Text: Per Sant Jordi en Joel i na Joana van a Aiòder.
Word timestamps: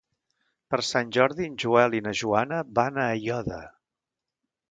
Per 0.73 0.77
Sant 0.87 1.11
Jordi 1.17 1.49
en 1.49 1.59
Joel 1.65 1.97
i 1.99 2.01
na 2.07 2.15
Joana 2.21 2.59
van 2.81 2.99
a 3.03 3.07
Aiòder. 3.19 3.63